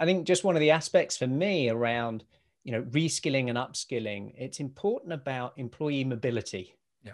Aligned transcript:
I 0.00 0.06
think 0.06 0.26
just 0.26 0.44
one 0.44 0.56
of 0.56 0.60
the 0.60 0.70
aspects 0.70 1.16
for 1.16 1.26
me 1.26 1.68
around, 1.68 2.24
you 2.64 2.72
know, 2.72 2.82
reskilling 2.82 3.50
and 3.50 3.58
upskilling, 3.58 4.32
it's 4.36 4.58
important 4.58 5.12
about 5.12 5.52
employee 5.58 6.04
mobility. 6.04 6.74
Yeah. 7.04 7.12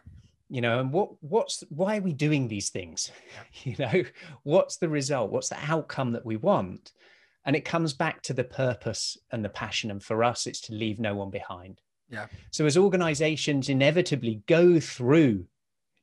You 0.49 0.61
know, 0.61 0.79
and 0.79 0.93
what 0.93 1.11
what's 1.21 1.65
why 1.69 1.99
are 1.99 2.03
we 2.03 2.13
doing 2.13 2.47
these 2.47 2.71
things? 2.71 3.11
Yeah. 3.35 3.43
You 3.65 3.77
know, 3.79 4.05
what's 4.45 4.77
the 4.77 4.89
result? 4.89 5.33
What's 5.33 5.49
the 5.49 5.59
outcome 5.69 6.13
that 6.13 6.25
we 6.25 6.37
want? 6.37 6.93
And 7.45 7.57
it 7.57 7.65
comes 7.65 7.93
back 7.93 8.23
to 8.23 8.33
the 8.33 8.45
purpose 8.45 9.19
and 9.33 9.45
the 9.45 9.49
passion. 9.49 9.91
And 9.91 10.03
for 10.03 10.23
us, 10.23 10.47
it's 10.47 10.61
to 10.63 10.73
leave 10.73 11.01
no 11.01 11.15
one 11.15 11.31
behind. 11.31 11.81
Yeah. 12.09 12.27
So 12.53 12.67
as 12.67 12.77
organizations 12.77 13.69
inevitably 13.69 14.43
go 14.47 14.79
through 14.79 15.47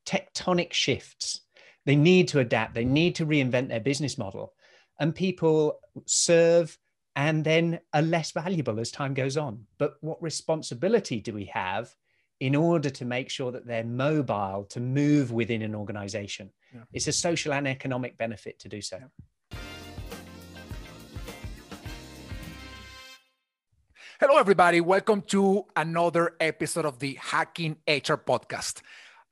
tectonic 0.05 0.73
shifts, 0.73 1.41
they 1.85 1.95
need 1.95 2.27
to 2.29 2.39
adapt, 2.39 2.73
they 2.73 2.85
need 2.85 3.15
to 3.15 3.25
reinvent 3.25 3.69
their 3.69 3.79
business 3.79 4.17
model. 4.17 4.53
And 4.99 5.15
people 5.15 5.79
serve 6.05 6.77
and 7.15 7.43
then 7.43 7.79
are 7.93 8.01
less 8.01 8.31
valuable 8.31 8.79
as 8.79 8.91
time 8.91 9.13
goes 9.13 9.37
on. 9.37 9.65
But 9.79 9.95
what 10.01 10.21
responsibility 10.21 11.19
do 11.19 11.33
we 11.33 11.45
have 11.45 11.93
in 12.39 12.55
order 12.55 12.89
to 12.91 13.05
make 13.05 13.29
sure 13.29 13.51
that 13.51 13.65
they're 13.65 13.83
mobile 13.83 14.65
to 14.69 14.79
move 14.79 15.31
within 15.31 15.63
an 15.63 15.73
organization? 15.73 16.51
Yeah. 16.73 16.81
It's 16.93 17.07
a 17.07 17.11
social 17.11 17.53
and 17.53 17.67
economic 17.67 18.17
benefit 18.17 18.59
to 18.59 18.69
do 18.69 18.81
so. 18.81 18.99
Yeah. 18.99 19.57
Hello, 24.19 24.37
everybody. 24.37 24.79
Welcome 24.79 25.23
to 25.23 25.65
another 25.75 26.35
episode 26.39 26.85
of 26.85 26.99
the 26.99 27.15
Hacking 27.15 27.77
HR 27.87 28.13
podcast. 28.13 28.81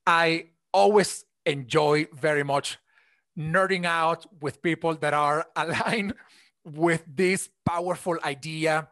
I 0.07 0.47
always 0.73 1.23
enjoy 1.45 2.07
very 2.13 2.43
much 2.43 2.79
nerding 3.41 3.85
out 3.85 4.25
with 4.41 4.61
people 4.61 4.95
that 4.95 5.13
are 5.13 5.45
aligned 5.55 6.13
with 6.63 7.03
this 7.07 7.49
powerful 7.65 8.17
idea 8.23 8.87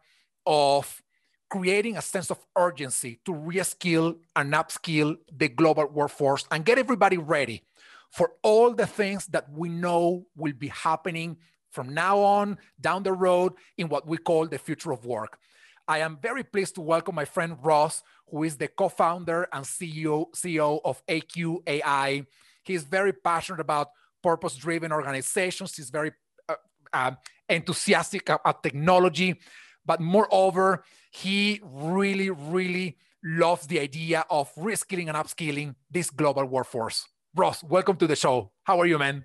of 0.46 1.02
creating 1.50 1.96
a 1.96 2.02
sense 2.02 2.30
of 2.30 2.38
urgency 2.56 3.20
to 3.24 3.32
reskill 3.32 4.16
and 4.36 4.52
upskill 4.52 5.16
the 5.36 5.48
global 5.48 5.86
workforce 5.86 6.46
and 6.50 6.64
get 6.64 6.78
everybody 6.78 7.18
ready 7.18 7.62
for 8.10 8.32
all 8.42 8.72
the 8.72 8.86
things 8.86 9.26
that 9.26 9.50
we 9.52 9.68
know 9.68 10.24
will 10.36 10.52
be 10.52 10.68
happening 10.68 11.36
from 11.70 11.92
now 11.94 12.18
on 12.18 12.58
down 12.80 13.02
the 13.02 13.12
road 13.12 13.52
in 13.78 13.88
what 13.88 14.06
we 14.06 14.16
call 14.16 14.46
the 14.46 14.58
future 14.58 14.92
of 14.92 15.04
work. 15.04 15.38
I 15.86 15.98
am 15.98 16.18
very 16.20 16.44
pleased 16.44 16.76
to 16.76 16.80
welcome 16.80 17.14
my 17.14 17.24
friend 17.24 17.56
Ross, 17.62 18.02
who 18.28 18.44
is 18.44 18.56
the 18.56 18.68
co-founder 18.68 19.48
and 19.52 19.64
CEO, 19.64 20.32
CEO 20.32 20.80
of 20.84 21.04
AQ 21.06 21.58
AI. 21.66 22.26
He's 22.62 22.84
very 22.84 23.12
passionate 23.12 23.60
about 23.60 23.88
purpose-driven 24.22 24.92
organizations. 24.92 25.76
He's 25.76 25.90
very 25.90 26.12
uh, 26.48 26.54
uh, 26.92 27.12
enthusiastic 27.48 28.28
about 28.28 28.62
technology, 28.62 29.40
but 29.84 30.00
moreover, 30.00 30.84
he 31.10 31.60
really, 31.62 32.30
really 32.30 32.96
loves 33.24 33.66
the 33.66 33.80
idea 33.80 34.24
of 34.30 34.54
reskilling 34.54 35.08
and 35.08 35.16
upskilling 35.16 35.74
this 35.90 36.10
global 36.10 36.44
workforce. 36.44 37.06
Ross, 37.34 37.62
welcome 37.62 37.96
to 37.96 38.06
the 38.06 38.16
show. 38.16 38.52
How 38.64 38.80
are 38.80 38.86
you, 38.86 38.98
man? 38.98 39.24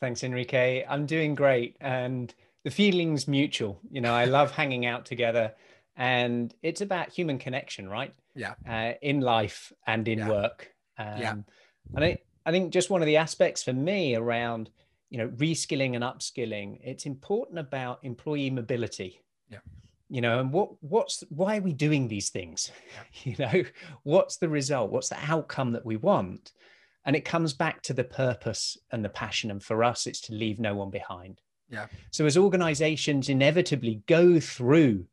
Thanks, 0.00 0.24
Enrique. 0.24 0.84
I'm 0.88 1.06
doing 1.06 1.34
great, 1.34 1.76
and 1.80 2.34
the 2.64 2.70
feeling's 2.70 3.28
mutual. 3.28 3.80
You 3.90 4.00
know, 4.00 4.12
I 4.12 4.24
love 4.24 4.50
hanging 4.50 4.86
out 4.86 5.06
together 5.06 5.52
and 5.96 6.54
it's 6.62 6.80
about 6.80 7.10
human 7.10 7.38
connection 7.38 7.88
right 7.88 8.14
yeah 8.34 8.54
uh, 8.68 8.92
in 9.02 9.20
life 9.20 9.72
and 9.86 10.08
in 10.08 10.20
yeah. 10.20 10.28
work 10.28 10.72
um, 10.98 11.18
yeah 11.18 11.34
and 11.94 12.04
I, 12.04 12.18
I 12.44 12.50
think 12.50 12.72
just 12.72 12.90
one 12.90 13.02
of 13.02 13.06
the 13.06 13.16
aspects 13.16 13.62
for 13.62 13.72
me 13.72 14.14
around 14.14 14.70
you 15.10 15.18
know 15.18 15.28
reskilling 15.28 15.94
and 15.94 16.04
upskilling 16.04 16.78
it's 16.82 17.06
important 17.06 17.58
about 17.58 17.98
employee 18.02 18.50
mobility 18.50 19.20
yeah 19.50 19.58
you 20.08 20.22
know 20.22 20.40
and 20.40 20.50
what 20.50 20.70
what's 20.82 21.22
why 21.28 21.58
are 21.58 21.62
we 21.62 21.74
doing 21.74 22.08
these 22.08 22.30
things 22.30 22.72
yeah. 22.94 23.02
you 23.30 23.36
know 23.38 23.64
what's 24.04 24.38
the 24.38 24.48
result 24.48 24.90
what's 24.90 25.10
the 25.10 25.18
outcome 25.28 25.72
that 25.72 25.84
we 25.84 25.96
want 25.96 26.52
and 27.04 27.14
it 27.14 27.26
comes 27.26 27.52
back 27.52 27.82
to 27.82 27.92
the 27.92 28.04
purpose 28.04 28.78
and 28.90 29.04
the 29.04 29.08
passion 29.10 29.50
and 29.50 29.62
for 29.62 29.84
us 29.84 30.06
it's 30.06 30.20
to 30.22 30.32
leave 30.32 30.58
no 30.58 30.74
one 30.74 30.88
behind 30.88 31.42
yeah 31.68 31.86
so 32.10 32.24
as 32.24 32.38
organizations 32.38 33.28
inevitably 33.28 34.02
go 34.06 34.40
through 34.40 35.04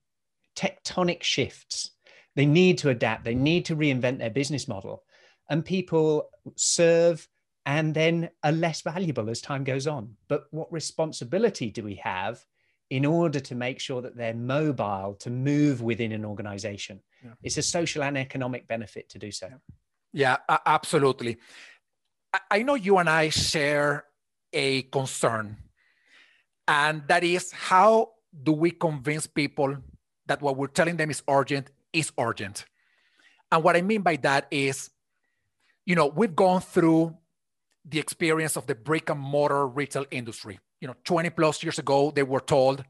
tectonic 0.60 1.24
shifts. 1.24 1.92
They 2.36 2.46
need 2.46 2.78
to 2.80 2.90
adapt, 2.90 3.24
they 3.24 3.36
need 3.36 3.66
to 3.66 3.76
reinvent 3.76 4.20
their 4.20 4.30
business 4.30 4.68
model. 4.68 5.04
And 5.50 5.66
people 5.66 6.30
serve 6.56 7.28
and 7.66 7.94
then 7.94 8.30
are 8.44 8.52
less 8.52 8.82
valuable 8.82 9.30
as 9.30 9.42
time 9.42 9.64
goes 9.64 9.88
on. 9.88 10.16
But 10.28 10.46
what 10.52 10.72
responsibility 10.72 11.72
do 11.72 11.84
we 11.84 11.96
have 11.96 12.44
in 12.90 13.06
order 13.06 13.40
to 13.40 13.56
make 13.56 13.80
sure 13.80 14.02
that 14.02 14.16
they're 14.16 14.34
mobile 14.34 15.16
to 15.20 15.30
move 15.30 15.82
within 15.82 16.12
an 16.12 16.26
organization? 16.26 17.02
Yeah. 17.24 17.32
It's 17.44 17.58
a 17.58 17.62
social 17.62 18.04
and 18.04 18.18
economic 18.18 18.68
benefit 18.68 19.10
to 19.10 19.20
do 19.20 19.32
so. 19.32 19.50
Yeah, 20.14 20.38
absolutely. 20.66 21.38
I 22.50 22.64
know 22.64 22.76
you 22.76 22.98
and 22.98 23.10
I 23.10 23.30
share 23.30 24.06
a 24.54 24.84
concern, 24.84 25.58
and 26.68 27.04
that 27.08 27.24
is 27.24 27.52
how 27.52 28.12
do 28.44 28.52
we 28.52 28.72
convince 28.72 29.28
people 29.28 29.78
that 30.28 30.42
what 30.42 30.58
we're 30.58 30.68
telling 30.68 30.98
them 30.98 31.10
is 31.10 31.24
urgent 31.28 31.72
is 31.92 32.12
urgent. 32.18 32.66
And 33.52 33.64
what 33.64 33.76
I 33.76 33.82
mean 33.82 34.02
by 34.02 34.16
that 34.18 34.48
is, 34.52 34.90
you 35.90 35.96
know, 35.96 36.06
we've 36.06 36.36
gone 36.36 36.62
through 36.62 37.18
the 37.84 37.98
experience 37.98 38.56
of 38.56 38.68
the 38.68 38.76
brick 38.76 39.10
and 39.10 39.20
mortar 39.20 39.66
retail 39.66 40.06
industry. 40.12 40.60
You 40.82 40.88
know, 40.88 40.94
20 41.04 41.32
plus 41.32 41.64
years 41.64 41.80
ago, 41.80 42.12
they 42.12 42.22
were 42.22 42.42
told 42.42 42.84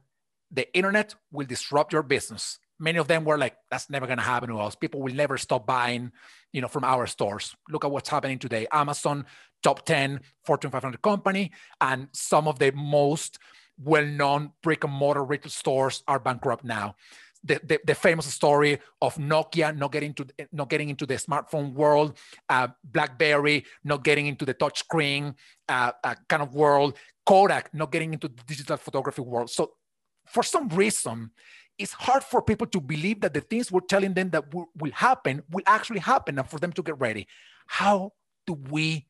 the 0.52 0.70
internet 0.76 1.16
will 1.32 1.48
disrupt 1.48 1.94
your 1.94 2.04
business. 2.04 2.60
Many 2.78 3.00
of 3.00 3.08
them 3.08 3.24
were 3.24 3.38
like, 3.38 3.56
that's 3.72 3.90
never 3.90 4.06
going 4.06 4.18
to 4.18 4.24
happen 4.26 4.50
to 4.50 4.60
us. 4.60 4.76
People 4.76 5.02
will 5.02 5.14
never 5.14 5.38
stop 5.38 5.66
buying, 5.66 6.12
you 6.52 6.60
know, 6.60 6.68
from 6.68 6.84
our 6.84 7.08
stores. 7.08 7.56
Look 7.70 7.86
at 7.86 7.92
what's 7.92 8.10
happening 8.10 8.38
today. 8.38 8.68
Amazon, 8.70 9.26
top 9.64 9.86
10 9.86 10.20
Fortune 10.44 10.70
500 10.70 11.02
company, 11.02 11.54
and 11.80 12.10
some 12.12 12.50
of 12.50 12.60
the 12.60 12.74
most 12.74 13.40
well-known 13.82 14.52
brick 14.62 14.84
and 14.84 14.92
mortar 14.92 15.24
retail 15.24 15.50
stores 15.50 16.04
are 16.06 16.20
bankrupt 16.20 16.66
now 16.66 16.96
the, 17.44 17.60
the, 17.64 17.80
the, 17.86 17.96
famous 17.96 18.26
story 18.26 18.80
of 19.02 19.16
Nokia 19.16 19.76
not 19.76 19.92
getting 19.92 20.14
to 20.16 20.26
not 20.52 20.70
getting 20.70 20.90
into 20.90 21.06
the 21.06 21.16
smartphone 21.16 21.74
world, 21.74 22.18
uh, 22.50 22.68
BlackBerry 22.84 23.66
not 23.84 24.04
getting 24.04 24.28
into 24.28 24.46
the 24.46 24.54
touchscreen 24.54 25.36
uh, 25.70 25.92
uh, 26.04 26.16
kind 26.28 26.44
of 26.44 26.54
world, 26.54 26.98
Kodak 27.26 27.74
not 27.74 27.92
getting 27.92 28.14
into 28.14 28.28
the 28.28 28.44
digital 28.46 28.78
photography 28.78 29.22
world. 29.22 29.50
So, 29.50 29.72
for 30.26 30.44
some 30.44 30.68
reason, 30.70 31.32
it's 31.78 31.94
hard 31.94 32.24
for 32.24 32.42
people 32.42 32.68
to 32.68 32.82
believe 32.82 33.22
that 33.22 33.34
the 33.34 33.42
things 33.42 33.72
we're 33.72 33.80
telling 33.82 34.14
them 34.14 34.30
that 34.32 34.54
will, 34.54 34.68
will 34.78 34.92
happen 34.92 35.42
will 35.50 35.64
actually 35.66 36.00
happen, 36.00 36.38
and 36.38 36.50
for 36.50 36.60
them 36.60 36.74
to 36.74 36.84
get 36.84 37.00
ready. 37.00 37.26
How 37.68 38.12
do 38.46 38.54
we 38.70 39.08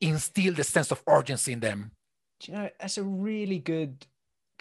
instill 0.00 0.54
the 0.54 0.64
sense 0.64 0.90
of 0.90 1.02
urgency 1.06 1.52
in 1.52 1.60
them? 1.60 1.92
Do 2.40 2.52
you 2.52 2.58
know 2.58 2.70
that's 2.80 2.98
a 2.98 3.04
really 3.04 3.58
good 3.58 4.06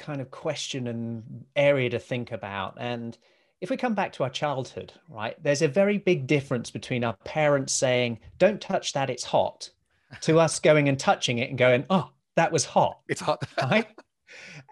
kind 0.01 0.19
of 0.19 0.31
question 0.31 0.87
and 0.87 1.45
area 1.55 1.89
to 1.89 1.99
think 1.99 2.31
about. 2.31 2.75
And 2.79 3.17
if 3.61 3.69
we 3.69 3.77
come 3.77 3.93
back 3.93 4.11
to 4.13 4.23
our 4.23 4.29
childhood, 4.29 4.91
right, 5.07 5.41
there's 5.41 5.61
a 5.61 5.67
very 5.67 5.99
big 5.99 6.27
difference 6.27 6.71
between 6.71 7.03
our 7.03 7.15
parents 7.23 7.71
saying, 7.71 8.19
don't 8.39 8.59
touch 8.59 8.93
that, 8.93 9.09
it's 9.09 9.23
hot, 9.23 9.69
to 10.21 10.39
us 10.39 10.59
going 10.59 10.89
and 10.89 10.99
touching 10.99 11.37
it 11.37 11.49
and 11.49 11.57
going, 11.57 11.85
oh, 11.89 12.09
that 12.35 12.51
was 12.51 12.65
hot. 12.65 12.99
It's 13.07 13.21
hot. 13.21 13.43
right. 13.61 13.87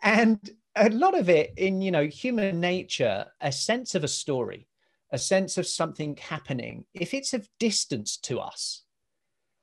And 0.01 0.39
a 0.75 0.89
lot 0.89 1.17
of 1.17 1.29
it 1.29 1.53
in, 1.57 1.81
you 1.81 1.91
know, 1.91 2.07
human 2.07 2.59
nature, 2.59 3.25
a 3.39 3.51
sense 3.51 3.93
of 3.95 4.03
a 4.03 4.07
story, 4.07 4.67
a 5.11 5.19
sense 5.19 5.57
of 5.57 5.67
something 5.67 6.17
happening, 6.17 6.85
if 6.93 7.13
it's 7.13 7.33
of 7.33 7.47
distance 7.59 8.17
to 8.17 8.39
us, 8.39 8.83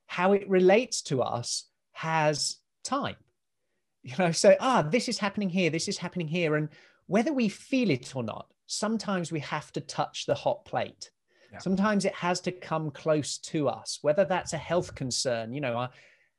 how 0.06 0.32
it 0.32 0.48
relates 0.48 1.02
to 1.02 1.22
us 1.22 1.64
has 1.92 2.56
time 2.84 3.16
you 4.06 4.14
know 4.18 4.30
so 4.30 4.54
ah 4.60 4.82
this 4.82 5.08
is 5.08 5.18
happening 5.18 5.50
here 5.50 5.68
this 5.68 5.88
is 5.88 5.98
happening 5.98 6.28
here. 6.28 6.54
And 6.54 6.68
whether 7.06 7.32
we 7.32 7.48
feel 7.48 7.90
it 7.90 8.14
or 8.14 8.22
not 8.22 8.46
sometimes 8.66 9.30
we 9.30 9.40
have 9.40 9.72
to 9.72 9.80
touch 9.80 10.26
the 10.26 10.34
hot 10.34 10.64
plate. 10.64 11.10
Yeah. 11.52 11.58
sometimes 11.58 12.04
it 12.04 12.14
has 12.14 12.40
to 12.42 12.52
come 12.52 12.90
close 12.90 13.38
to 13.38 13.68
us 13.68 13.98
whether 14.02 14.24
that's 14.24 14.52
a 14.52 14.58
health 14.58 14.94
concern 14.94 15.52
you 15.52 15.60
know 15.60 15.74
our 15.74 15.90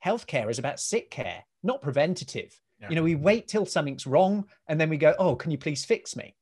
healthcare 0.04 0.50
is 0.50 0.60
about 0.60 0.80
sick 0.80 1.12
care 1.12 1.44
not 1.62 1.82
preventative. 1.82 2.60
Yeah. 2.82 2.90
you 2.90 2.96
know 2.96 3.04
we 3.04 3.16
wait 3.16 3.48
till 3.48 3.66
something's 3.66 4.08
wrong 4.08 4.46
and 4.68 4.80
then 4.80 4.90
we 4.90 4.98
go 4.98 5.14
oh 5.20 5.36
can 5.36 5.52
you 5.52 5.58
please 5.58 5.84
fix 5.84 6.16
me? 6.16 6.36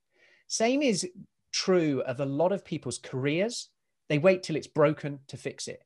Same 0.47 0.83
is 0.83 1.07
true 1.51 2.03
of 2.05 2.19
a 2.19 2.25
lot 2.25 2.51
of 2.51 2.63
people's 2.63 2.99
careers. 2.99 3.69
They 4.09 4.19
wait 4.19 4.43
till 4.43 4.55
it's 4.55 4.67
broken 4.67 5.19
to 5.29 5.37
fix 5.37 5.67
it 5.67 5.81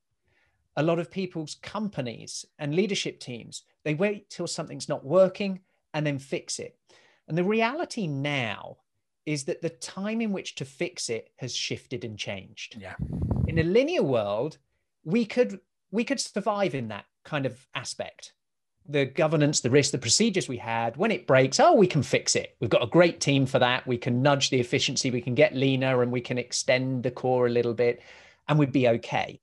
a 0.75 0.83
lot 0.83 0.99
of 0.99 1.11
people's 1.11 1.55
companies 1.61 2.45
and 2.57 2.75
leadership 2.75 3.19
teams, 3.19 3.63
they 3.83 3.95
wait 3.95 4.29
till 4.29 4.47
something's 4.47 4.89
not 4.89 5.05
working 5.05 5.59
and 5.93 6.05
then 6.05 6.19
fix 6.19 6.59
it. 6.59 6.77
And 7.27 7.37
the 7.37 7.43
reality 7.43 8.07
now 8.07 8.77
is 9.25 9.43
that 9.45 9.61
the 9.61 9.69
time 9.69 10.21
in 10.21 10.31
which 10.31 10.55
to 10.55 10.65
fix 10.65 11.09
it 11.09 11.29
has 11.37 11.53
shifted 11.55 12.03
and 12.03 12.17
changed. 12.17 12.77
Yeah. 12.79 12.95
In 13.47 13.59
a 13.59 13.63
linear 13.63 14.03
world, 14.03 14.57
we 15.03 15.25
could 15.25 15.59
we 15.91 16.03
could 16.03 16.19
survive 16.19 16.75
in 16.75 16.87
that 16.89 17.05
kind 17.23 17.45
of 17.45 17.67
aspect. 17.75 18.33
the 18.89 19.05
governance, 19.05 19.61
the 19.61 19.69
risk, 19.69 19.91
the 19.91 19.97
procedures 19.97 20.49
we 20.49 20.57
had. 20.57 20.97
When 20.97 21.11
it 21.11 21.27
breaks, 21.27 21.59
oh, 21.59 21.73
we 21.73 21.87
can 21.87 22.01
fix 22.03 22.35
it. 22.35 22.55
We've 22.59 22.69
got 22.69 22.83
a 22.83 22.87
great 22.87 23.19
team 23.21 23.45
for 23.45 23.59
that. 23.59 23.85
We 23.85 23.97
can 23.97 24.21
nudge 24.21 24.49
the 24.49 24.59
efficiency, 24.59 25.11
we 25.11 25.21
can 25.21 25.35
get 25.35 25.55
leaner, 25.55 26.01
and 26.01 26.11
we 26.11 26.21
can 26.21 26.37
extend 26.37 27.03
the 27.03 27.11
core 27.11 27.45
a 27.45 27.51
little 27.51 27.75
bit, 27.75 28.01
and 28.47 28.57
we'd 28.57 28.71
be 28.71 28.87
okay. 28.87 29.39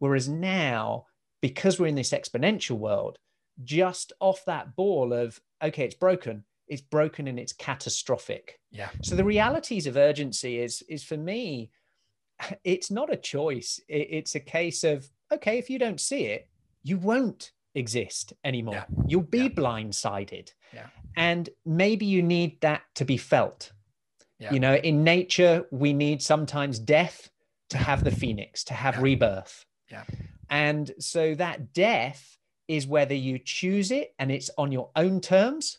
Whereas 0.00 0.28
now, 0.28 1.06
because 1.40 1.78
we're 1.78 1.86
in 1.86 1.94
this 1.94 2.10
exponential 2.10 2.78
world, 2.78 3.18
just 3.62 4.12
off 4.18 4.44
that 4.46 4.74
ball 4.74 5.12
of, 5.12 5.40
okay, 5.62 5.84
it's 5.84 5.94
broken, 5.94 6.44
it's 6.66 6.82
broken 6.82 7.28
and 7.28 7.38
it's 7.38 7.52
catastrophic. 7.52 8.58
Yeah. 8.72 8.88
So 9.02 9.14
the 9.14 9.24
realities 9.24 9.86
of 9.86 9.96
urgency 9.96 10.58
is, 10.58 10.82
is 10.88 11.04
for 11.04 11.16
me, 11.16 11.70
it's 12.64 12.90
not 12.90 13.12
a 13.12 13.16
choice. 13.16 13.80
It's 13.88 14.34
a 14.34 14.40
case 14.40 14.84
of, 14.84 15.08
okay, 15.32 15.58
if 15.58 15.70
you 15.70 15.78
don't 15.78 16.00
see 16.00 16.24
it, 16.24 16.48
you 16.82 16.96
won't 16.96 17.52
exist 17.74 18.32
anymore. 18.42 18.74
Yeah. 18.74 18.84
You'll 19.06 19.22
be 19.22 19.38
yeah. 19.38 19.48
blindsided. 19.48 20.52
Yeah. 20.72 20.86
And 21.16 21.48
maybe 21.66 22.06
you 22.06 22.22
need 22.22 22.60
that 22.62 22.82
to 22.96 23.04
be 23.04 23.16
felt. 23.16 23.72
Yeah. 24.38 24.54
You 24.54 24.60
know, 24.60 24.76
in 24.76 25.04
nature, 25.04 25.66
we 25.70 25.92
need 25.92 26.22
sometimes 26.22 26.78
death 26.78 27.30
to 27.68 27.78
have 27.78 28.04
the 28.04 28.10
phoenix, 28.10 28.64
to 28.64 28.74
have 28.74 29.02
rebirth. 29.02 29.66
Yeah. 29.90 30.04
And 30.48 30.90
so 30.98 31.34
that 31.34 31.72
death 31.72 32.38
is 32.68 32.86
whether 32.86 33.14
you 33.14 33.38
choose 33.38 33.90
it 33.90 34.14
and 34.18 34.30
it's 34.30 34.50
on 34.56 34.72
your 34.72 34.90
own 34.96 35.20
terms, 35.20 35.78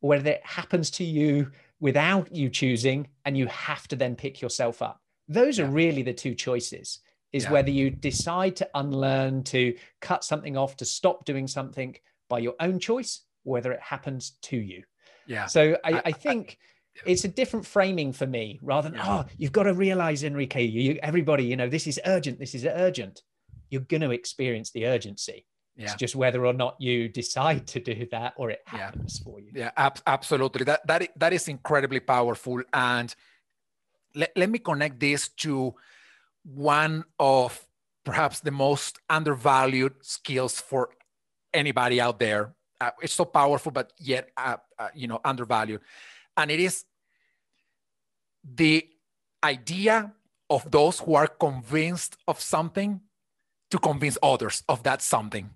or 0.00 0.10
whether 0.10 0.30
it 0.30 0.44
happens 0.44 0.90
to 0.90 1.04
you 1.04 1.50
without 1.80 2.34
you 2.34 2.48
choosing 2.48 3.08
and 3.24 3.36
you 3.36 3.46
have 3.46 3.88
to 3.88 3.96
then 3.96 4.16
pick 4.16 4.40
yourself 4.40 4.82
up. 4.82 5.00
Those 5.28 5.58
are 5.58 5.66
really 5.66 6.02
the 6.02 6.12
two 6.12 6.34
choices 6.34 7.00
is 7.32 7.44
yeah. 7.44 7.52
whether 7.52 7.70
you 7.70 7.90
decide 7.90 8.54
to 8.56 8.68
unlearn, 8.74 9.42
to 9.42 9.74
cut 10.00 10.22
something 10.22 10.56
off, 10.56 10.76
to 10.76 10.84
stop 10.84 11.24
doing 11.24 11.48
something 11.48 11.96
by 12.28 12.38
your 12.38 12.54
own 12.60 12.78
choice, 12.78 13.22
whether 13.44 13.72
it 13.72 13.80
happens 13.80 14.32
to 14.42 14.56
you. 14.56 14.82
Yeah. 15.26 15.46
So 15.46 15.78
I, 15.84 16.02
I 16.04 16.12
think 16.12 16.58
I, 17.06 17.10
it's 17.10 17.24
a 17.24 17.28
different 17.28 17.64
framing 17.64 18.12
for 18.12 18.26
me 18.26 18.58
rather 18.62 18.90
than, 18.90 18.98
yeah. 18.98 19.20
oh, 19.20 19.24
you've 19.38 19.52
got 19.52 19.62
to 19.62 19.74
realize, 19.74 20.24
Enrique, 20.24 20.64
you, 20.64 20.98
everybody, 21.02 21.44
you 21.44 21.56
know, 21.56 21.68
this 21.68 21.86
is 21.86 21.98
urgent, 22.04 22.38
this 22.38 22.54
is 22.54 22.66
urgent. 22.66 23.22
You're 23.72 23.88
going 23.92 24.02
to 24.02 24.10
experience 24.10 24.70
the 24.70 24.86
urgency. 24.86 25.46
Yeah. 25.76 25.84
It's 25.84 25.94
just 25.94 26.14
whether 26.14 26.44
or 26.44 26.52
not 26.52 26.76
you 26.78 27.08
decide 27.08 27.66
to 27.68 27.80
do 27.80 28.06
that 28.10 28.34
or 28.36 28.50
it 28.50 28.60
happens 28.66 29.18
yeah. 29.18 29.24
for 29.24 29.40
you. 29.40 29.52
Yeah, 29.54 29.70
ab- 29.74 30.02
absolutely. 30.06 30.64
That, 30.64 30.86
that, 30.86 31.08
that 31.16 31.32
is 31.32 31.48
incredibly 31.48 32.00
powerful. 32.00 32.62
And 32.74 33.14
let, 34.14 34.32
let 34.36 34.50
me 34.50 34.58
connect 34.58 35.00
this 35.00 35.30
to 35.44 35.74
one 36.44 37.04
of 37.18 37.66
perhaps 38.04 38.40
the 38.40 38.50
most 38.50 38.98
undervalued 39.08 39.94
skills 40.02 40.60
for 40.60 40.90
anybody 41.54 42.02
out 42.02 42.18
there. 42.18 42.54
Uh, 42.78 42.90
it's 43.00 43.14
so 43.14 43.24
powerful, 43.24 43.72
but 43.72 43.94
yet, 43.98 44.28
uh, 44.36 44.56
uh, 44.78 44.88
you 44.94 45.06
know, 45.06 45.20
undervalued. 45.24 45.80
And 46.36 46.50
it 46.50 46.60
is 46.60 46.84
the 48.44 48.86
idea 49.42 50.12
of 50.50 50.70
those 50.70 50.98
who 50.98 51.14
are 51.14 51.28
convinced 51.28 52.18
of 52.28 52.38
something 52.40 53.00
to 53.72 53.78
convince 53.78 54.18
others 54.22 54.62
of 54.68 54.82
that 54.82 55.00
something. 55.00 55.48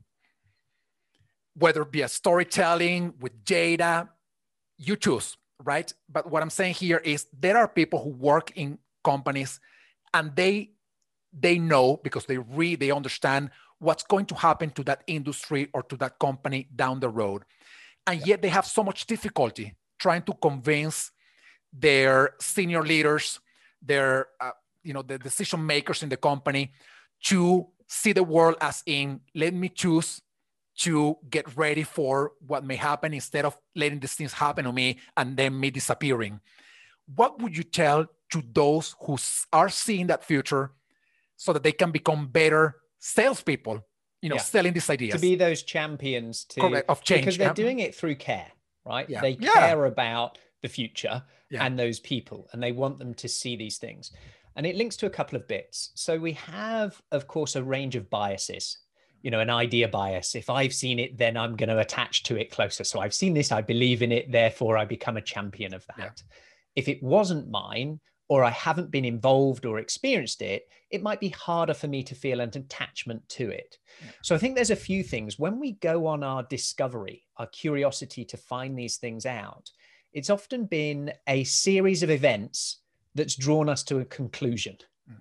Whether 1.55 1.83
it 1.83 1.93
be 1.93 2.01
a 2.01 2.09
storytelling 2.09 3.13
with 3.21 3.45
data, 3.45 4.09
you 4.79 4.97
choose, 4.97 5.37
right? 5.63 5.93
But 6.09 6.31
what 6.31 6.43
I'm 6.43 6.51
saying 6.51 6.75
here 6.75 6.97
is 6.97 7.27
there 7.39 7.59
are 7.59 7.69
people 7.69 8.03
who 8.03 8.11
work 8.11 8.53
in 8.57 8.79
companies 9.05 9.61
and 10.13 10.35
they 10.35 10.71
they 11.39 11.59
know 11.59 12.01
because 12.03 12.25
they 12.25 12.39
read, 12.39 12.81
they 12.81 12.91
understand 12.91 13.51
what's 13.79 14.03
going 14.05 14.25
to 14.25 14.35
happen 14.35 14.71
to 14.71 14.83
that 14.85 15.03
industry 15.07 15.69
or 15.75 15.83
to 15.83 15.97
that 15.99 16.19
company 16.19 16.67
down 16.75 17.01
the 17.01 17.11
road. 17.11 17.43
And 18.07 18.27
yet 18.27 18.41
they 18.41 18.49
have 18.49 18.65
so 18.65 18.83
much 18.83 19.07
difficulty 19.07 19.75
trying 19.99 20.23
to 20.23 20.33
convince 20.33 21.11
their 21.71 22.35
senior 22.41 22.83
leaders, 22.83 23.41
their, 23.83 24.29
uh, 24.41 24.53
you 24.83 24.95
know, 24.95 25.03
the 25.03 25.19
decision 25.19 25.67
makers 25.67 26.03
in 26.03 26.09
the 26.09 26.17
company 26.17 26.73
to 27.25 27.67
see 27.87 28.13
the 28.13 28.23
world 28.23 28.57
as 28.61 28.83
in, 28.87 29.21
let 29.35 29.55
me 29.55 29.69
choose 29.69 30.23
to 30.79 31.17
get 31.31 31.57
ready 31.57 31.83
for 31.83 32.33
what 32.47 32.65
may 32.65 32.77
happen 32.77 33.15
instead 33.15 33.45
of 33.45 33.57
letting 33.75 33.99
these 33.99 34.15
things 34.15 34.33
happen 34.33 34.65
to 34.65 34.73
me 34.73 34.99
and 35.17 35.37
then 35.37 35.59
me 35.59 35.71
disappearing. 35.71 36.41
What 37.15 37.41
would 37.41 37.57
you 37.57 37.63
tell 37.63 38.07
to 38.31 38.43
those 38.53 38.95
who 39.01 39.17
are 39.53 39.69
seeing 39.69 40.09
that 40.09 40.25
future 40.25 40.73
so 41.37 41.53
that 41.53 41.63
they 41.63 41.73
can 41.73 41.91
become 41.91 42.27
better 42.27 42.77
salespeople, 42.99 43.85
you 44.21 44.29
know, 44.29 44.37
yeah. 44.37 44.43
selling 44.43 44.73
these 44.73 44.91
ideas. 44.91 45.15
To 45.15 45.21
be 45.21 45.37
those 45.37 45.63
champions 45.63 46.45
to, 46.47 46.61
Correct, 46.61 46.91
of 46.91 47.03
change. 47.03 47.23
Because 47.23 47.39
they're 47.39 47.49
yeah. 47.49 47.55
doing 47.55 47.79
it 47.79 47.95
through 47.95 48.17
care, 48.17 48.51
right? 48.85 49.09
Yeah. 49.09 49.21
They 49.21 49.35
care 49.35 49.85
about 49.85 50.39
the 50.63 50.69
future 50.69 51.23
and 51.53 51.79
those 51.79 52.01
people, 52.01 52.49
and 52.53 52.63
they 52.63 52.73
want 52.73 52.99
them 52.99 53.15
to 53.15 53.29
see 53.29 53.57
these 53.57 53.79
things. 53.79 54.11
And 54.57 54.67
it 54.67 54.77
links 54.77 54.97
to 54.97 55.07
a 55.07 55.11
couple 55.11 55.37
of 55.37 55.47
bits. 55.47 55.93
So 55.95 56.19
we 56.19 56.33
have, 56.33 57.01
of 57.13 57.29
course, 57.29 57.57
a 57.57 57.63
range 57.63 57.95
of 57.95 58.11
biases. 58.11 58.79
You 59.23 59.31
know, 59.31 59.41
an 59.41 59.51
idea 59.51 59.89
bias. 59.89 60.35
If 60.35 60.51
I've 60.51 60.75
seen 60.75 60.99
it, 60.99 61.19
then 61.19 61.37
I'm 61.37 61.57
going 61.57 61.69
to 61.69 61.79
attach 61.79 62.23
to 62.25 62.37
it 62.37 62.51
closer. 62.51 62.85
So 62.85 63.01
I've 63.01 63.15
seen 63.15 63.35
this, 63.35 63.51
I 63.51 63.61
believe 63.61 64.03
in 64.03 64.13
it, 64.13 64.31
therefore 64.31 64.79
I 64.79 64.85
become 64.85 65.17
a 65.17 65.23
champion 65.23 65.75
of 65.75 65.85
that. 65.97 66.23
If 66.77 66.89
it 66.89 67.03
wasn't 67.03 67.51
mine, 67.51 68.01
or 68.29 68.43
I 68.43 68.51
haven't 68.51 68.91
been 68.91 69.05
involved 69.05 69.67
or 69.67 69.79
experienced 69.79 70.43
it, 70.43 70.69
it 70.91 71.03
might 71.03 71.21
be 71.21 71.29
harder 71.29 71.75
for 71.75 71.87
me 71.87 72.03
to 72.05 72.15
feel 72.15 72.41
an 72.41 72.51
attachment 72.55 73.29
to 73.31 73.51
it. 73.51 73.79
Yeah. 74.01 74.11
So 74.23 74.35
I 74.35 74.39
think 74.39 74.55
there's 74.55 74.71
a 74.71 74.77
few 74.77 75.03
things. 75.03 75.39
When 75.39 75.61
we 75.61 75.73
go 75.73 76.07
on 76.07 76.25
our 76.25 76.43
discovery, 76.43 77.25
our 77.37 77.47
curiosity 77.47 78.25
to 78.27 78.37
find 78.37 78.77
these 78.77 78.97
things 78.97 79.27
out, 79.27 79.71
it's 80.13 80.31
often 80.31 80.67
been 80.67 81.13
a 81.29 81.45
series 81.45 82.03
of 82.03 82.11
events 82.11 82.81
that's 83.17 83.35
drawn 83.35 83.69
us 83.69 83.83
to 83.85 83.99
a 83.99 84.05
conclusion. 84.05 84.77
Mm. 85.11 85.21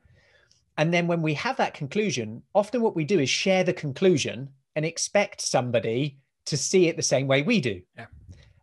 And 0.77 0.94
then 0.94 1.07
when 1.07 1.21
we 1.21 1.33
have 1.33 1.57
that 1.57 1.74
conclusion, 1.74 2.44
often 2.53 2.81
what 2.81 2.95
we 2.95 3.06
do 3.06 3.19
is 3.19 3.30
share 3.30 3.63
the 3.63 3.74
conclusion 3.74 4.50
and 4.75 4.86
expect 4.86 5.42
somebody 5.42 6.19
to 6.45 6.57
see 6.57 6.88
it 6.88 6.95
the 6.95 7.01
same 7.01 7.27
way 7.27 7.42
we 7.42 7.59
do. 7.59 7.81
Yeah 7.97 8.06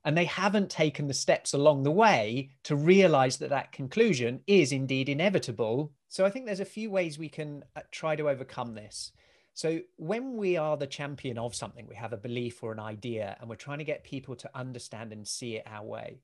and 0.04 0.16
they 0.16 0.24
haven't 0.24 0.70
taken 0.70 1.06
the 1.06 1.14
steps 1.14 1.54
along 1.54 1.82
the 1.82 1.90
way 1.90 2.50
to 2.64 2.76
realize 2.76 3.36
that 3.36 3.50
that 3.50 3.72
conclusion 3.72 4.40
is 4.46 4.72
indeed 4.72 5.08
inevitable 5.08 5.92
so 6.08 6.24
i 6.24 6.30
think 6.30 6.46
there's 6.46 6.60
a 6.60 6.64
few 6.64 6.90
ways 6.90 7.18
we 7.18 7.28
can 7.28 7.64
uh, 7.76 7.80
try 7.90 8.16
to 8.16 8.28
overcome 8.28 8.74
this 8.74 9.12
so 9.54 9.80
when 9.96 10.36
we 10.36 10.56
are 10.56 10.76
the 10.76 10.86
champion 10.86 11.38
of 11.38 11.54
something 11.54 11.86
we 11.86 11.94
have 11.94 12.12
a 12.12 12.16
belief 12.16 12.62
or 12.62 12.72
an 12.72 12.80
idea 12.80 13.36
and 13.40 13.48
we're 13.48 13.56
trying 13.56 13.78
to 13.78 13.84
get 13.84 14.04
people 14.04 14.34
to 14.34 14.50
understand 14.54 15.12
and 15.12 15.26
see 15.26 15.56
it 15.56 15.66
our 15.66 15.84
way 15.84 16.20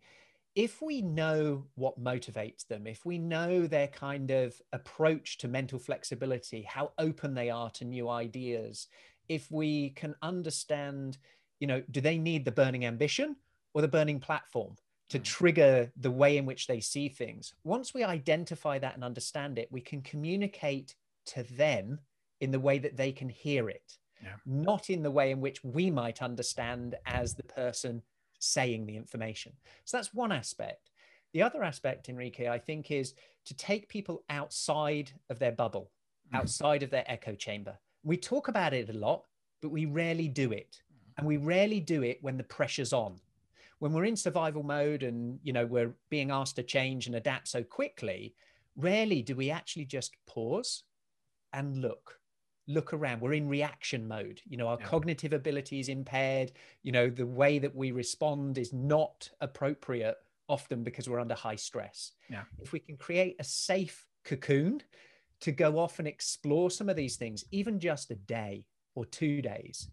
if 0.58 0.82
we 0.82 1.00
know 1.00 1.64
what 1.76 2.02
motivates 2.02 2.66
them 2.66 2.86
if 2.86 3.06
we 3.06 3.16
know 3.16 3.66
their 3.66 3.86
kind 3.86 4.30
of 4.30 4.60
approach 4.72 5.38
to 5.38 5.46
mental 5.46 5.78
flexibility 5.78 6.62
how 6.62 6.90
open 6.98 7.34
they 7.34 7.48
are 7.48 7.70
to 7.70 7.84
new 7.84 8.08
ideas 8.08 8.88
if 9.28 9.50
we 9.50 9.90
can 9.90 10.14
understand 10.20 11.16
you 11.60 11.66
know 11.66 11.82
do 11.90 12.00
they 12.00 12.18
need 12.18 12.44
the 12.44 12.50
burning 12.50 12.84
ambition 12.84 13.36
or 13.72 13.82
the 13.82 13.88
burning 13.88 14.18
platform 14.18 14.74
to 15.08 15.18
hmm. 15.18 15.22
trigger 15.22 15.92
the 15.96 16.10
way 16.10 16.36
in 16.36 16.46
which 16.46 16.66
they 16.66 16.80
see 16.80 17.08
things. 17.08 17.54
Once 17.64 17.94
we 17.94 18.04
identify 18.04 18.78
that 18.78 18.94
and 18.94 19.04
understand 19.04 19.58
it, 19.58 19.68
we 19.70 19.80
can 19.80 20.02
communicate 20.02 20.94
to 21.26 21.42
them 21.54 21.98
in 22.40 22.50
the 22.50 22.60
way 22.60 22.78
that 22.78 22.96
they 22.96 23.12
can 23.12 23.28
hear 23.28 23.68
it, 23.68 23.98
yeah. 24.22 24.34
not 24.46 24.90
in 24.90 25.02
the 25.02 25.10
way 25.10 25.30
in 25.30 25.40
which 25.40 25.62
we 25.64 25.90
might 25.90 26.22
understand 26.22 26.94
as 27.04 27.34
the 27.34 27.42
person 27.42 28.02
saying 28.38 28.86
the 28.86 28.96
information. 28.96 29.52
So 29.84 29.96
that's 29.96 30.14
one 30.14 30.32
aspect. 30.32 30.90
The 31.32 31.42
other 31.42 31.62
aspect, 31.62 32.08
Enrique, 32.08 32.48
I 32.48 32.58
think, 32.58 32.90
is 32.90 33.14
to 33.46 33.54
take 33.54 33.88
people 33.88 34.24
outside 34.30 35.10
of 35.30 35.38
their 35.38 35.52
bubble, 35.52 35.90
mm. 36.32 36.38
outside 36.38 36.82
of 36.82 36.90
their 36.90 37.04
echo 37.10 37.34
chamber. 37.34 37.78
We 38.02 38.16
talk 38.16 38.48
about 38.48 38.74
it 38.74 38.88
a 38.88 38.94
lot, 38.94 39.24
but 39.60 39.70
we 39.70 39.86
rarely 39.86 40.28
do 40.28 40.52
it. 40.52 40.80
And 41.16 41.26
we 41.26 41.36
rarely 41.36 41.80
do 41.80 42.02
it 42.02 42.18
when 42.22 42.36
the 42.36 42.44
pressure's 42.44 42.92
on 42.92 43.16
when 43.78 43.92
we're 43.92 44.04
in 44.04 44.16
survival 44.16 44.62
mode 44.62 45.02
and 45.02 45.38
you 45.42 45.52
know 45.52 45.66
we're 45.66 45.94
being 46.10 46.30
asked 46.30 46.56
to 46.56 46.62
change 46.62 47.06
and 47.06 47.16
adapt 47.16 47.48
so 47.48 47.62
quickly 47.62 48.34
rarely 48.76 49.22
do 49.22 49.34
we 49.34 49.50
actually 49.50 49.84
just 49.84 50.16
pause 50.26 50.84
and 51.52 51.78
look 51.78 52.18
look 52.68 52.92
around. 52.92 53.20
We're 53.20 53.32
in 53.32 53.48
reaction 53.48 54.06
mode. 54.06 54.40
You 54.46 54.58
know 54.58 54.68
our 54.68 54.78
yeah. 54.78 54.86
cognitive 54.86 55.32
ability 55.32 55.80
is 55.80 55.88
impaired. 55.88 56.52
You 56.82 56.92
know 56.92 57.10
the 57.10 57.26
way 57.26 57.58
that 57.58 57.74
we 57.74 57.90
respond 57.90 58.58
is 58.58 58.72
not 58.72 59.28
appropriate 59.40 60.16
often 60.48 60.84
because 60.84 61.08
we're 61.08 61.20
under 61.20 61.34
high 61.34 61.56
stress. 61.56 62.12
Yeah. 62.30 62.42
If 62.58 62.72
we 62.72 62.78
can 62.78 62.96
create 62.96 63.36
a 63.38 63.44
safe 63.44 64.06
cocoon 64.24 64.82
to 65.40 65.52
go 65.52 65.78
off 65.78 65.98
and 65.98 66.08
explore 66.08 66.70
some 66.70 66.88
of 66.88 66.96
these 66.96 67.16
things 67.16 67.44
even 67.50 67.78
just 67.78 68.10
a 68.10 68.14
day 68.14 68.64
or 68.94 69.04
two 69.04 69.40
days 69.40 69.88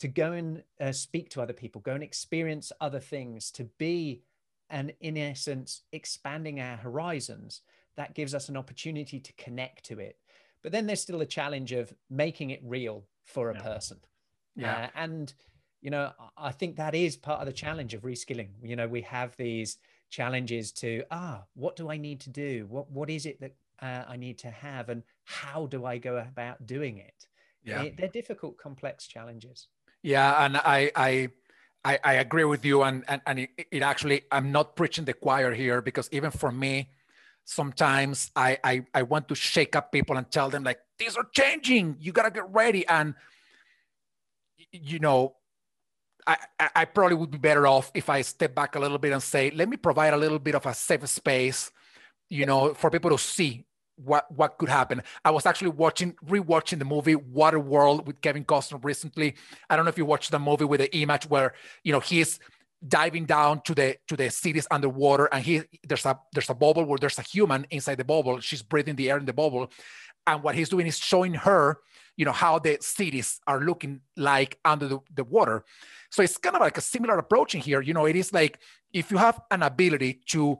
to 0.00 0.08
go 0.08 0.32
and 0.32 0.62
uh, 0.80 0.92
speak 0.92 1.30
to 1.30 1.42
other 1.42 1.52
people, 1.52 1.80
go 1.80 1.92
and 1.92 2.02
experience 2.02 2.72
other 2.80 3.00
things, 3.00 3.50
to 3.50 3.64
be, 3.78 4.22
and 4.70 4.92
in 5.00 5.16
essence, 5.16 5.82
expanding 5.92 6.60
our 6.60 6.76
horizons, 6.76 7.60
that 7.96 8.14
gives 8.14 8.34
us 8.34 8.48
an 8.48 8.56
opportunity 8.56 9.20
to 9.20 9.32
connect 9.34 9.84
to 9.84 9.98
it. 9.98 10.16
But 10.62 10.72
then 10.72 10.86
there's 10.86 11.00
still 11.00 11.20
a 11.20 11.26
challenge 11.26 11.72
of 11.72 11.92
making 12.08 12.50
it 12.50 12.60
real 12.62 13.04
for 13.24 13.50
a 13.50 13.54
yeah. 13.54 13.62
person. 13.62 13.98
Yeah. 14.56 14.84
Uh, 14.84 14.88
and 14.94 15.34
you 15.80 15.90
know 15.90 16.12
i 16.36 16.52
think 16.52 16.76
that 16.76 16.94
is 16.94 17.16
part 17.16 17.40
of 17.40 17.46
the 17.46 17.52
challenge 17.52 17.94
of 17.94 18.02
reskilling 18.02 18.50
you 18.62 18.76
know 18.76 18.86
we 18.86 19.02
have 19.02 19.36
these 19.36 19.78
challenges 20.10 20.72
to 20.72 21.02
ah 21.10 21.42
what 21.54 21.76
do 21.76 21.90
i 21.90 21.96
need 21.96 22.20
to 22.20 22.30
do 22.30 22.66
what 22.68 22.90
what 22.90 23.10
is 23.10 23.26
it 23.26 23.40
that 23.40 23.54
uh, 23.82 24.04
i 24.08 24.16
need 24.16 24.38
to 24.38 24.50
have 24.50 24.88
and 24.88 25.02
how 25.24 25.66
do 25.66 25.84
i 25.84 25.96
go 25.98 26.16
about 26.18 26.66
doing 26.66 26.98
it 26.98 27.26
yeah 27.64 27.82
it, 27.82 27.96
they're 27.96 28.08
difficult 28.08 28.58
complex 28.58 29.06
challenges 29.06 29.68
yeah 30.02 30.44
and 30.44 30.56
i 30.58 30.90
i 30.96 31.28
I, 31.82 31.98
I 32.04 32.12
agree 32.16 32.44
with 32.44 32.62
you, 32.62 32.82
and 32.82 33.04
and, 33.08 33.22
and 33.24 33.38
it, 33.38 33.50
it, 33.70 33.80
actually 33.80 34.24
I'm 34.30 34.52
not 34.52 34.76
preaching 34.76 35.06
the 35.06 35.14
choir 35.14 35.54
here 35.54 35.80
because 35.80 36.10
even 36.12 36.30
for 36.30 36.52
me, 36.52 36.90
sometimes 37.50 38.30
I, 38.36 38.58
I 38.62 38.84
I 38.94 39.02
want 39.02 39.28
to 39.28 39.34
shake 39.34 39.74
up 39.74 39.90
people 39.90 40.16
and 40.16 40.30
tell 40.30 40.50
them 40.50 40.62
like 40.62 40.78
things 40.98 41.16
are 41.16 41.26
changing, 41.32 41.96
you 41.98 42.12
gotta 42.12 42.30
get 42.30 42.48
ready, 42.50 42.86
and 42.86 43.14
you 44.70 45.00
know 45.00 45.34
I, 46.26 46.36
I 46.76 46.84
probably 46.84 47.16
would 47.16 47.30
be 47.30 47.38
better 47.38 47.66
off 47.66 47.90
if 47.94 48.08
I 48.08 48.20
step 48.20 48.54
back 48.54 48.76
a 48.76 48.78
little 48.78 48.98
bit 48.98 49.12
and 49.12 49.22
say, 49.22 49.50
let 49.50 49.68
me 49.68 49.76
provide 49.76 50.14
a 50.14 50.16
little 50.16 50.38
bit 50.38 50.54
of 50.54 50.64
a 50.66 50.74
safe 50.74 51.08
space, 51.08 51.72
you 52.28 52.46
know, 52.46 52.74
for 52.74 52.90
people 52.90 53.10
to 53.10 53.18
see 53.18 53.64
what 53.96 54.30
what 54.30 54.56
could 54.58 54.68
happen. 54.68 55.02
I 55.24 55.30
was 55.30 55.44
actually 55.44 55.70
watching 55.70 56.14
rewatching 56.26 56.78
the 56.78 56.84
movie 56.84 57.16
Waterworld 57.16 58.06
with 58.06 58.20
Kevin 58.20 58.44
Costner 58.44 58.82
recently. 58.84 59.34
I 59.68 59.76
don't 59.76 59.84
know 59.84 59.90
if 59.90 59.98
you 59.98 60.06
watched 60.06 60.30
the 60.30 60.38
movie 60.38 60.64
with 60.66 60.80
the 60.80 60.96
image 60.96 61.28
where 61.28 61.54
you 61.82 61.92
know 61.92 62.00
he's 62.00 62.38
diving 62.86 63.26
down 63.26 63.60
to 63.62 63.74
the 63.74 63.96
to 64.08 64.16
the 64.16 64.30
cities 64.30 64.66
underwater 64.70 65.26
and 65.26 65.44
he 65.44 65.62
there's 65.86 66.06
a 66.06 66.18
there's 66.32 66.48
a 66.48 66.54
bubble 66.54 66.84
where 66.84 66.98
there's 66.98 67.18
a 67.18 67.22
human 67.22 67.66
inside 67.70 67.96
the 67.96 68.04
bubble. 68.04 68.40
She's 68.40 68.62
breathing 68.62 68.96
the 68.96 69.10
air 69.10 69.18
in 69.18 69.26
the 69.26 69.32
bubble. 69.32 69.70
And 70.26 70.42
what 70.42 70.54
he's 70.54 70.68
doing 70.68 70.86
is 70.86 70.98
showing 70.98 71.34
her, 71.34 71.78
you 72.16 72.24
know, 72.24 72.32
how 72.32 72.58
the 72.58 72.78
cities 72.80 73.40
are 73.46 73.60
looking 73.60 74.00
like 74.16 74.58
under 74.64 74.86
the, 74.86 74.98
the 75.14 75.24
water. 75.24 75.64
So 76.10 76.22
it's 76.22 76.36
kind 76.36 76.56
of 76.56 76.60
like 76.60 76.78
a 76.78 76.82
similar 76.82 77.18
approach 77.18 77.54
in 77.54 77.60
here. 77.60 77.80
You 77.80 77.94
know, 77.94 78.06
it 78.06 78.16
is 78.16 78.32
like 78.32 78.58
if 78.92 79.10
you 79.10 79.18
have 79.18 79.40
an 79.50 79.62
ability 79.62 80.20
to 80.26 80.58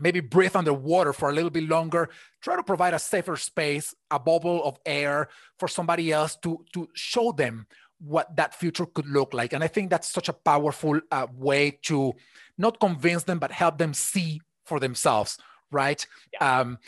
maybe 0.00 0.20
breathe 0.20 0.56
underwater 0.56 1.12
for 1.12 1.30
a 1.30 1.32
little 1.32 1.50
bit 1.50 1.68
longer, 1.68 2.08
try 2.40 2.56
to 2.56 2.62
provide 2.62 2.94
a 2.94 2.98
safer 2.98 3.36
space, 3.36 3.94
a 4.10 4.18
bubble 4.18 4.64
of 4.64 4.78
air 4.86 5.28
for 5.58 5.68
somebody 5.68 6.10
else 6.10 6.36
to, 6.42 6.64
to 6.72 6.88
show 6.94 7.32
them 7.32 7.66
what 8.00 8.34
that 8.36 8.54
future 8.54 8.86
could 8.86 9.06
look 9.06 9.34
like. 9.34 9.52
And 9.52 9.62
I 9.62 9.68
think 9.68 9.90
that's 9.90 10.08
such 10.08 10.28
a 10.28 10.32
powerful 10.32 11.00
uh, 11.10 11.26
way 11.32 11.78
to 11.82 12.14
not 12.58 12.80
convince 12.80 13.24
them, 13.24 13.38
but 13.38 13.52
help 13.52 13.78
them 13.78 13.94
see 13.94 14.40
for 14.64 14.80
themselves, 14.80 15.38
right? 15.70 16.04
Yeah. 16.32 16.60
Um, 16.60 16.78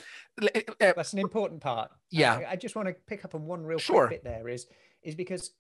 uh, 0.41 0.49
that's 0.79 1.13
an 1.13 1.19
important 1.19 1.61
part. 1.61 1.91
Yeah. 2.11 2.35
I, 2.35 2.53
I, 2.53 2.57
just 2.57 2.75
want 2.75 2.89
to 2.89 2.95
pick 3.07 3.25
up 3.25 3.35
on 3.35 3.47
one 3.47 3.65
real 3.65 3.79
sure. 3.79 4.07
quick 4.07 4.23
bit 4.23 4.31
there 4.31 4.49
is, 4.49 4.67
is 5.03 5.15
because 5.15 5.51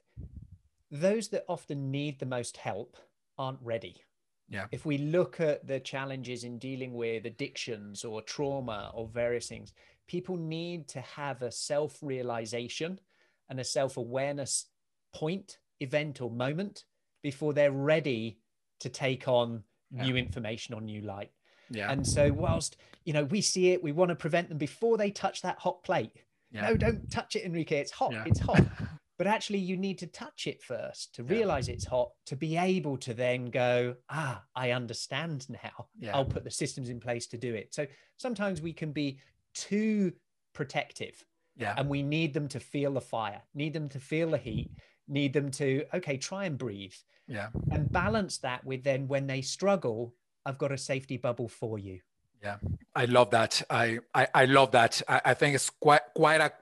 those 0.90 1.28
that 1.28 1.44
often 1.48 1.90
need 1.90 2.18
the 2.18 2.26
most 2.26 2.56
help 2.56 2.96
aren't 3.38 3.58
ready. 3.62 4.02
Yeah. 4.48 4.66
If 4.70 4.84
we 4.84 4.98
look 4.98 5.40
at 5.40 5.66
the 5.66 5.80
challenges 5.80 6.44
in 6.44 6.58
dealing 6.58 6.92
with 6.94 7.24
addictions 7.24 8.04
or 8.04 8.20
trauma 8.22 8.90
or 8.94 9.08
various 9.08 9.48
things, 9.48 9.72
people 10.06 10.36
need 10.36 10.88
to 10.88 11.00
have 11.00 11.42
a 11.42 11.50
self 11.50 11.98
realization 12.02 13.00
and 13.48 13.60
a 13.60 13.64
self 13.64 13.96
awareness 13.96 14.66
point, 15.12 15.58
event, 15.80 16.20
or 16.20 16.30
moment 16.30 16.84
before 17.22 17.52
they're 17.52 17.72
ready 17.72 18.38
to 18.80 18.88
take 18.88 19.28
on 19.28 19.62
yeah. 19.90 20.04
new 20.04 20.16
information 20.16 20.74
or 20.74 20.80
new 20.80 21.02
light. 21.02 21.30
Yeah. 21.70 21.90
And 21.90 22.06
so, 22.06 22.32
whilst 22.32 22.76
you 23.04 23.12
know 23.12 23.24
we 23.24 23.40
see 23.40 23.70
it, 23.70 23.82
we 23.82 23.92
want 23.92 24.10
to 24.10 24.14
prevent 24.14 24.48
them 24.48 24.58
before 24.58 24.96
they 24.96 25.10
touch 25.10 25.42
that 25.42 25.58
hot 25.58 25.82
plate. 25.84 26.12
Yeah. 26.50 26.68
No, 26.68 26.76
don't 26.76 27.10
touch 27.10 27.36
it, 27.36 27.44
Enrique. 27.44 27.80
It's 27.80 27.92
hot. 27.92 28.12
Yeah. 28.12 28.24
It's 28.26 28.40
hot. 28.40 28.60
but 29.22 29.26
actually 29.26 29.58
you 29.58 29.76
need 29.76 29.98
to 29.98 30.06
touch 30.08 30.48
it 30.48 30.60
first 30.60 31.14
to 31.14 31.22
realize 31.22 31.68
it's 31.68 31.84
hot 31.84 32.10
to 32.26 32.34
be 32.34 32.56
able 32.56 32.96
to 32.96 33.14
then 33.14 33.50
go 33.50 33.94
ah 34.10 34.42
i 34.56 34.72
understand 34.72 35.46
now 35.48 35.86
i'll 36.12 36.24
put 36.24 36.42
the 36.42 36.50
systems 36.50 36.88
in 36.88 36.98
place 36.98 37.28
to 37.28 37.36
do 37.36 37.54
it 37.54 37.72
so 37.72 37.86
sometimes 38.16 38.60
we 38.60 38.72
can 38.72 38.90
be 38.90 39.20
too 39.54 40.12
protective 40.54 41.24
yeah 41.56 41.74
and 41.76 41.88
we 41.88 42.02
need 42.02 42.34
them 42.34 42.48
to 42.48 42.58
feel 42.58 42.94
the 42.94 43.00
fire 43.00 43.40
need 43.54 43.72
them 43.72 43.88
to 43.88 44.00
feel 44.00 44.30
the 44.30 44.38
heat 44.38 44.72
need 45.08 45.32
them 45.32 45.50
to 45.50 45.84
okay 45.94 46.16
try 46.16 46.44
and 46.44 46.58
breathe 46.58 46.94
yeah. 47.28 47.48
and 47.70 47.90
balance 47.90 48.38
that 48.38 48.64
with 48.64 48.82
then 48.84 49.08
when 49.08 49.26
they 49.26 49.42
struggle 49.42 50.14
i've 50.46 50.58
got 50.58 50.72
a 50.72 50.78
safety 50.78 51.16
bubble 51.16 51.48
for 51.48 51.78
you. 51.78 52.00
Yeah. 52.42 52.56
I 52.94 53.04
love 53.04 53.30
that. 53.30 53.62
I 53.70 54.00
i, 54.14 54.26
I 54.34 54.44
love 54.46 54.72
that. 54.72 55.00
I, 55.08 55.20
I 55.26 55.34
think 55.34 55.54
it's 55.54 55.70
quite 55.70 56.02
quite 56.14 56.40
a 56.40 56.52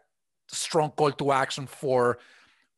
strong 0.49 0.91
call 0.91 1.13
to 1.13 1.33
action 1.33 1.67
for 1.67 2.19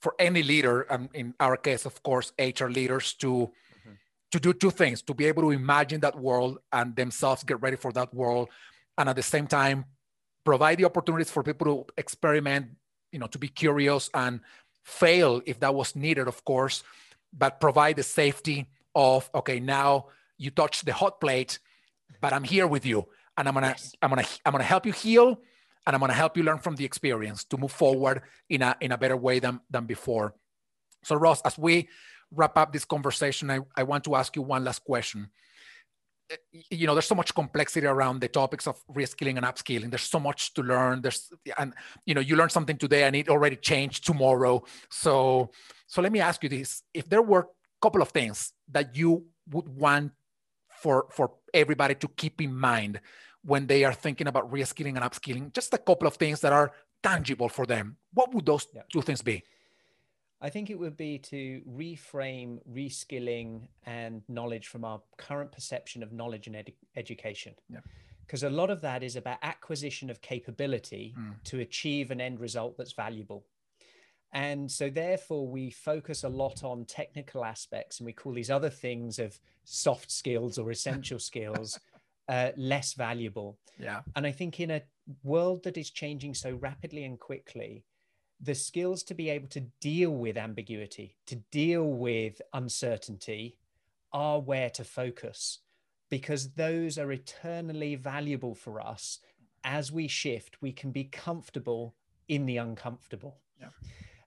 for 0.01 0.15
any 0.19 0.43
leader, 0.43 0.83
and 0.83 1.09
in 1.15 1.35
our 1.39 1.57
case, 1.57 1.85
of 1.87 2.03
course, 2.03 2.33
HR 2.39 2.67
leaders 2.67 3.15
to 3.15 3.29
mm-hmm. 3.29 3.93
to 4.31 4.41
do 4.41 4.53
two 4.53 4.71
things: 4.71 5.03
to 5.03 5.15
be 5.15 5.27
able 5.27 5.43
to 5.43 5.51
imagine 5.51 6.01
that 6.01 6.19
world 6.19 6.59
and 6.73 6.95
themselves 6.95 7.43
get 7.43 7.61
ready 7.61 7.77
for 7.77 7.93
that 7.93 8.15
world, 8.15 8.49
and 8.97 9.09
at 9.09 9.17
the 9.17 9.23
same 9.23 9.47
time 9.47 9.85
provide 10.45 10.79
the 10.79 10.85
opportunities 10.85 11.31
for 11.31 11.43
people 11.43 11.67
to 11.67 11.93
experiment, 11.97 12.67
you 13.13 13.19
know, 13.19 13.29
to 13.29 13.39
be 13.39 13.49
curious 13.49 14.11
and 14.13 14.41
fail 14.83 15.43
if 15.47 15.61
that 15.61 15.75
was 15.75 15.95
needed, 15.97 16.29
of 16.29 16.45
course, 16.45 16.83
but 17.33 17.61
provide 17.61 17.97
the 17.97 18.03
safety 18.03 18.67
of 18.95 19.31
okay, 19.35 19.61
now 19.61 20.07
you 20.39 20.51
touch 20.51 20.83
the 20.83 20.93
hot 20.93 21.21
plate, 21.21 21.59
but 22.21 22.33
I'm 22.33 22.45
here 22.45 22.67
with 22.67 22.85
you, 22.85 23.07
and 23.37 23.49
I'm 23.49 23.55
gonna 23.55 23.69
yes. 23.69 23.95
I'm 24.03 24.11
gonna 24.11 24.27
I'm 24.45 24.53
gonna 24.53 24.65
help 24.65 24.87
you 24.87 24.93
heal 24.93 25.39
and 25.87 25.97
I'm 25.97 26.01
to 26.01 26.13
help 26.13 26.37
you 26.37 26.43
learn 26.43 26.59
from 26.59 26.77
the 26.77 26.85
experience 26.85 27.45
to 27.45 27.57
move 27.57 27.73
forward 27.73 28.23
in 28.49 28.63
a 28.63 28.77
in 28.81 28.93
a 28.93 28.99
better 28.99 29.17
way 29.17 29.39
than 29.41 29.61
than 29.71 29.87
before. 29.87 30.35
So 31.03 31.17
Ross, 31.17 31.41
as 31.43 31.59
we 31.59 31.89
wrap 32.31 32.57
up 32.57 32.73
this 32.73 32.85
conversation, 32.85 33.51
I, 33.51 33.61
I 33.77 33.83
want 33.83 34.05
to 34.05 34.15
ask 34.15 34.37
you 34.37 34.43
one 34.43 34.65
last 34.65 34.85
question. 34.85 35.29
You 36.71 36.87
know, 36.87 36.95
there's 36.95 37.07
so 37.07 37.15
much 37.15 37.35
complexity 37.35 37.87
around 37.87 38.21
the 38.21 38.29
topics 38.29 38.67
of 38.67 38.77
reskilling 38.87 39.37
and 39.37 39.47
upskilling. 39.47 39.91
There's 39.91 40.03
so 40.03 40.21
much 40.21 40.55
to 40.55 40.63
learn. 40.63 41.03
There's 41.03 41.31
and 41.59 41.75
you 42.07 42.15
know, 42.15 42.21
you 42.21 42.37
learn 42.37 42.51
something 42.51 42.77
today 42.77 43.05
and 43.05 43.17
it 43.17 43.29
already 43.29 43.57
changed 43.57 44.07
tomorrow. 44.07 44.63
So 44.91 45.51
so 45.87 46.03
let 46.03 46.13
me 46.13 46.21
ask 46.21 46.43
you 46.43 46.49
this: 46.49 46.83
if 46.95 47.09
there 47.09 47.23
were 47.23 47.41
a 47.41 47.81
couple 47.81 48.03
of 48.03 48.09
things 48.09 48.53
that 48.71 48.97
you 48.97 49.27
would 49.51 49.69
want 49.69 50.13
for 50.81 51.07
for 51.11 51.33
everybody 51.53 51.95
to 51.97 52.09
keep 52.09 52.41
in 52.41 52.55
mind 52.55 53.01
when 53.45 53.67
they 53.67 53.85
are 53.85 53.93
thinking 53.93 54.27
about 54.27 54.51
reskilling 54.51 54.97
and 54.97 55.05
upskilling? 55.05 55.53
Just 55.53 55.75
a 55.75 55.79
couple 55.79 56.07
of 56.07 56.15
things 56.15 56.41
that 56.41 56.53
are 56.53 56.73
tangible 57.03 57.49
for 57.49 57.67
them. 57.67 57.97
What 58.15 58.33
would 58.35 58.47
those 58.47 58.67
yeah. 58.75 58.83
two 58.93 59.03
things 59.03 59.23
be? 59.23 59.43
I 60.43 60.51
think 60.51 60.71
it 60.71 60.79
would 60.79 60.97
be 60.97 61.19
to 61.19 61.63
reframe 61.71 62.59
reskilling 62.71 63.69
and 63.87 64.23
knowledge 64.29 64.67
from 64.67 64.85
our 64.85 65.01
current 65.17 65.53
perception 65.53 66.03
of 66.03 66.13
knowledge 66.13 66.49
and 66.49 66.57
education. 66.97 67.55
Because 68.27 68.43
a 68.43 68.51
lot 68.51 68.69
of 68.69 68.81
that 68.81 69.05
is 69.05 69.15
about 69.15 69.39
acquisition 69.43 70.11
of 70.11 70.21
capability 70.21 71.15
mm. 71.17 71.35
to 71.45 71.61
achieve 71.61 72.11
an 72.11 72.21
end 72.21 72.41
result 72.41 72.77
that's 72.77 72.93
valuable. 72.93 73.45
And 74.33 74.71
so, 74.71 74.91
therefore, 74.91 75.47
we 75.47 75.71
focus 75.71 76.25
a 76.25 76.29
lot 76.29 76.65
on 76.65 76.87
technical 76.87 77.45
aspects 77.45 78.01
and 78.01 78.07
we 78.07 78.13
call 78.13 78.33
these 78.33 78.51
other 78.51 78.71
things 78.71 79.19
of 79.19 79.39
soft 79.65 80.11
skills 80.11 80.59
or 80.59 80.71
essential 80.71 81.19
skills 81.31 81.79
uh, 82.29 82.51
less 82.57 82.95
valuable. 82.95 83.59
Yeah. 83.79 84.01
And 84.17 84.27
I 84.27 84.33
think 84.33 84.59
in 84.59 84.71
a 84.71 84.83
world 85.23 85.63
that 85.65 85.77
is 85.77 85.91
changing 85.91 86.35
so 86.35 86.55
rapidly 86.55 87.05
and 87.05 87.21
quickly, 87.21 87.85
the 88.43 88.55
skills 88.55 89.03
to 89.05 89.15
be 89.15 89.31
able 89.31 89.49
to 89.49 89.61
deal 89.81 90.11
with 90.11 90.37
ambiguity, 90.37 91.17
to 91.27 91.37
deal 91.51 91.85
with 91.85 92.43
uncertainty, 92.53 93.57
are 94.13 94.41
where 94.41 94.69
to 94.71 94.85
focus 94.85 95.61
because 96.11 96.53
those 96.53 96.99
are 96.99 97.11
eternally 97.13 97.95
valuable 97.95 98.55
for 98.55 98.81
us. 98.81 99.21
As 99.65 99.91
we 99.91 100.09
shift, 100.09 100.61
we 100.61 100.73
can 100.73 100.91
be 100.91 101.05
comfortable 101.05 101.95
in 102.29 102.45
the 102.45 102.59
uncomfortable. 102.59 103.39
Yeah. 103.59 103.69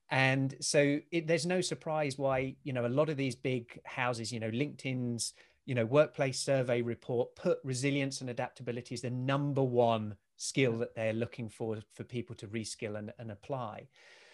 And 0.09 0.55
so 0.61 0.99
it, 1.11 1.27
there's 1.27 1.45
no 1.45 1.61
surprise 1.61 2.17
why, 2.17 2.55
you 2.63 2.73
know, 2.73 2.85
a 2.85 2.87
lot 2.87 3.09
of 3.09 3.17
these 3.17 3.35
big 3.35 3.79
houses, 3.85 4.31
you 4.31 4.39
know, 4.39 4.49
LinkedIn's 4.49 5.33
you 5.65 5.73
know, 5.73 5.85
workplace 5.85 6.39
survey 6.39 6.81
report 6.81 7.35
put 7.35 7.57
resilience 7.63 8.21
and 8.21 8.29
adaptability 8.29 8.93
as 8.93 9.01
the 9.01 9.09
number 9.09 9.63
one 9.63 10.15
skill 10.37 10.77
that 10.79 10.95
they're 10.95 11.13
looking 11.13 11.49
for 11.49 11.77
for 11.93 12.03
people 12.03 12.35
to 12.35 12.47
reskill 12.47 12.97
and, 12.97 13.13
and 13.17 13.31
apply. 13.31 13.87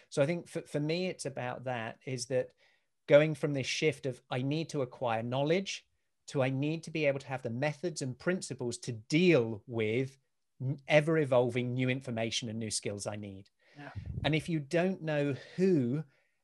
So 0.09 0.21
I 0.21 0.25
think 0.25 0.47
for, 0.47 0.61
for 0.61 0.79
me, 0.79 1.07
it's 1.07 1.25
about 1.25 1.65
that 1.65 1.97
is 2.05 2.25
that 2.27 2.49
going 3.07 3.35
from 3.35 3.53
this 3.53 3.67
shift 3.67 4.05
of 4.05 4.21
I 4.29 4.41
need 4.41 4.69
to 4.69 4.81
acquire 4.81 5.23
knowledge 5.23 5.85
to 6.27 6.41
I 6.41 6.49
need 6.49 6.83
to 6.83 6.91
be 6.91 7.05
able 7.05 7.19
to 7.19 7.27
have 7.27 7.41
the 7.41 7.49
methods 7.49 8.01
and 8.01 8.17
principles 8.17 8.77
to 8.79 8.91
deal 8.91 9.61
with 9.67 10.17
ever 10.87 11.17
evolving 11.17 11.73
new 11.73 11.89
information 11.89 12.49
and 12.49 12.59
new 12.59 12.71
skills 12.71 13.07
I 13.07 13.15
need. 13.15 13.49
Yeah. 13.77 13.89
And 14.23 14.35
if 14.35 14.47
you 14.47 14.59
don't 14.59 15.01
know 15.01 15.35
who 15.55 16.03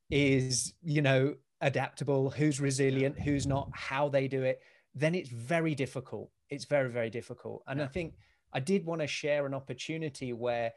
is, 0.09 0.73
you 0.81 1.01
know, 1.01 1.35
adaptable, 1.61 2.29
who's 2.29 2.59
resilient, 2.59 3.19
who's 3.19 3.45
not, 3.45 3.69
how 3.73 4.09
they 4.09 4.27
do 4.27 4.43
it, 4.43 4.61
then 4.95 5.13
it's 5.13 5.29
very 5.29 5.75
difficult. 5.75 6.31
It's 6.49 6.65
very, 6.65 6.89
very 6.89 7.09
difficult. 7.09 7.63
And 7.67 7.79
yeah. 7.79 7.85
I 7.85 7.87
think 7.87 8.13
I 8.53 8.59
did 8.59 8.85
want 8.85 9.01
to 9.01 9.07
share 9.07 9.45
an 9.45 9.53
opportunity 9.53 10.33
where 10.33 10.73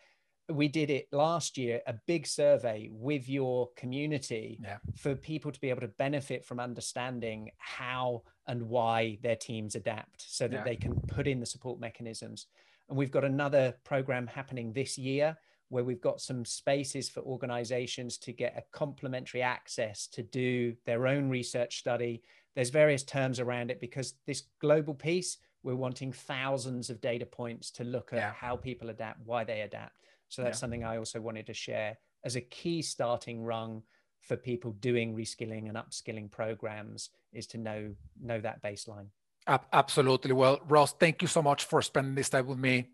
we 0.49 0.67
did 0.67 0.91
it 0.91 1.07
last 1.13 1.57
year, 1.57 1.81
a 1.87 1.95
big 2.07 2.27
survey 2.27 2.89
with 2.91 3.29
your 3.29 3.71
community 3.77 4.59
Yeah. 4.61 4.79
for 4.97 5.15
people 5.15 5.53
to 5.53 5.61
be 5.61 5.71
able 5.71 5.83
to 5.83 5.89
benefit 5.89 6.45
from 6.45 6.59
understanding 6.59 7.51
how 7.59 8.23
and 8.49 8.69
why 8.69 9.19
their 9.23 9.37
teams 9.37 9.77
adapt 9.77 10.23
so 10.23 10.49
that 10.49 10.57
Yeah. 10.57 10.65
they 10.65 10.77
can 10.77 11.01
put 11.03 11.29
in 11.29 11.39
the 11.39 11.47
support 11.47 11.79
mechanisms. 11.79 12.47
And 12.89 12.99
we've 12.99 13.13
got 13.13 13.25
another 13.25 13.79
program 13.85 14.27
happening 14.27 14.73
this 14.73 14.99
year 14.99 15.39
where 15.69 15.85
we've 15.85 16.01
got 16.01 16.21
some 16.21 16.45
spaces 16.45 17.09
for 17.09 17.21
organizations 17.21 18.19
to 18.19 18.33
get 18.33 18.57
a 18.59 18.63
complimentary 18.73 19.43
access 19.43 20.09
to 20.09 20.25
do 20.25 20.77
their 20.85 21.07
own 21.07 21.29
research 21.31 21.79
study. 21.79 22.25
There's 22.57 22.71
various 22.71 23.05
terms 23.05 23.39
around 23.39 23.71
it 23.71 23.81
because 23.81 24.15
this 24.27 24.49
global 24.61 24.95
piece, 24.95 25.39
we're 25.63 25.77
wanting 25.77 26.13
thousands 26.13 26.91
of 26.91 27.01
data 27.01 27.27
points 27.27 27.71
to 27.73 27.85
look 27.85 28.13
at 28.13 28.19
Yeah. 28.19 28.33
how 28.33 28.57
people 28.57 28.89
adapt, 28.91 29.21
why 29.25 29.45
they 29.45 29.61
adapt. 29.63 29.97
So 30.29 30.43
that's 30.43 30.57
Yeah. 30.57 30.61
something 30.61 30.85
I 30.85 30.97
also 30.97 31.21
wanted 31.21 31.47
to 31.47 31.55
share 31.55 31.99
as 32.25 32.37
a 32.37 32.41
key 32.41 32.83
starting 32.83 33.45
rung 33.45 33.83
for 34.21 34.37
people 34.37 34.73
doing 34.73 35.17
reskilling 35.17 35.69
and 35.69 35.77
upskilling 35.77 36.31
programs 36.31 37.11
is 37.33 37.47
to 37.49 37.59
know 37.59 37.95
know 38.21 38.41
that 38.41 38.63
baseline. 38.63 39.09
Absolutely. 39.47 40.33
Well, 40.33 40.61
Ross, 40.69 40.93
thank 40.93 41.23
you 41.23 41.29
so 41.29 41.43
much 41.43 41.65
for 41.65 41.83
spending 41.83 42.15
this 42.15 42.29
time 42.29 42.47
with 42.47 42.59
me. 42.59 42.91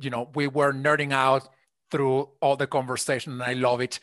You 0.00 0.10
know, 0.10 0.30
we 0.34 0.46
were 0.46 0.72
nerding 0.72 1.12
out 1.12 1.48
through 1.90 2.28
all 2.40 2.56
the 2.56 2.66
conversation, 2.66 3.32
and 3.32 3.42
I 3.42 3.54
love 3.54 3.80
it. 3.80 3.98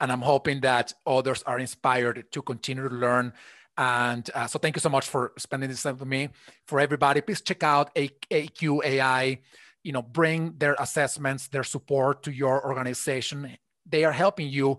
And 0.00 0.12
I'm 0.12 0.20
hoping 0.20 0.60
that 0.60 0.92
others 1.06 1.42
are 1.44 1.58
inspired 1.58 2.30
to 2.30 2.42
continue 2.42 2.88
to 2.88 2.94
learn. 2.94 3.32
And 3.76 4.28
uh, 4.34 4.46
so, 4.46 4.58
thank 4.58 4.76
you 4.76 4.80
so 4.80 4.90
much 4.90 5.06
for 5.08 5.32
spending 5.38 5.70
this 5.70 5.82
time 5.82 5.96
with 5.96 6.08
me. 6.08 6.28
For 6.66 6.78
everybody, 6.78 7.20
please 7.20 7.40
check 7.40 7.62
out 7.62 7.94
AQAI. 7.94 9.38
You 9.82 9.92
know, 9.92 10.02
bring 10.02 10.54
their 10.58 10.76
assessments, 10.78 11.48
their 11.48 11.64
support 11.64 12.22
to 12.24 12.32
your 12.32 12.64
organization. 12.64 13.56
They 13.88 14.04
are 14.04 14.12
helping 14.12 14.48
you 14.48 14.78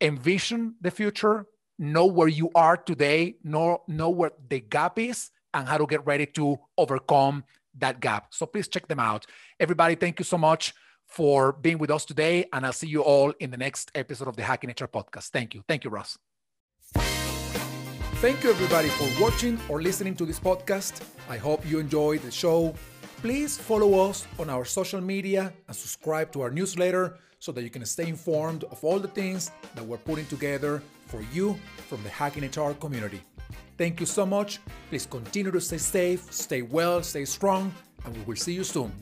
envision 0.00 0.76
the 0.80 0.90
future, 0.90 1.46
know 1.78 2.06
where 2.06 2.28
you 2.28 2.50
are 2.54 2.76
today, 2.76 3.36
know, 3.44 3.82
know 3.86 4.10
where 4.10 4.32
the 4.48 4.60
gap 4.60 4.98
is, 4.98 5.30
and 5.52 5.68
how 5.68 5.78
to 5.78 5.86
get 5.86 6.06
ready 6.06 6.26
to 6.26 6.58
overcome 6.78 7.44
that 7.78 8.00
gap. 8.00 8.32
So 8.32 8.46
please 8.46 8.68
check 8.68 8.88
them 8.88 9.00
out. 9.00 9.26
Everybody, 9.58 9.94
thank 9.94 10.18
you 10.18 10.24
so 10.24 10.38
much 10.38 10.74
for 11.06 11.52
being 11.52 11.78
with 11.78 11.90
us 11.90 12.04
today. 12.04 12.46
And 12.52 12.64
I'll 12.64 12.72
see 12.72 12.88
you 12.88 13.02
all 13.02 13.32
in 13.40 13.50
the 13.50 13.56
next 13.56 13.90
episode 13.94 14.28
of 14.28 14.36
the 14.36 14.42
Hacking 14.42 14.70
HR 14.70 14.86
podcast. 14.86 15.30
Thank 15.30 15.54
you. 15.54 15.62
Thank 15.68 15.84
you, 15.84 15.90
Ross. 15.90 16.16
Thank 18.20 18.44
you, 18.44 18.50
everybody, 18.50 18.90
for 18.90 19.08
watching 19.18 19.58
or 19.70 19.80
listening 19.80 20.14
to 20.16 20.26
this 20.26 20.38
podcast. 20.38 21.00
I 21.30 21.38
hope 21.38 21.64
you 21.64 21.78
enjoyed 21.78 22.20
the 22.20 22.30
show. 22.30 22.74
Please 23.22 23.56
follow 23.56 24.10
us 24.10 24.26
on 24.38 24.50
our 24.50 24.66
social 24.66 25.00
media 25.00 25.54
and 25.66 25.74
subscribe 25.74 26.30
to 26.32 26.42
our 26.42 26.50
newsletter 26.50 27.16
so 27.38 27.50
that 27.52 27.62
you 27.62 27.70
can 27.70 27.82
stay 27.86 28.08
informed 28.08 28.64
of 28.64 28.84
all 28.84 28.98
the 28.98 29.08
things 29.08 29.50
that 29.74 29.82
we're 29.82 29.96
putting 29.96 30.26
together 30.26 30.82
for 31.06 31.22
you 31.32 31.58
from 31.88 32.02
the 32.02 32.10
Hacking 32.10 32.44
HR 32.44 32.74
community. 32.74 33.22
Thank 33.78 34.00
you 34.00 34.06
so 34.06 34.26
much. 34.26 34.60
Please 34.90 35.06
continue 35.06 35.50
to 35.50 35.60
stay 35.60 35.78
safe, 35.78 36.30
stay 36.30 36.60
well, 36.60 37.02
stay 37.02 37.24
strong, 37.24 37.72
and 38.04 38.14
we 38.14 38.22
will 38.24 38.36
see 38.36 38.52
you 38.52 38.64
soon. 38.64 38.92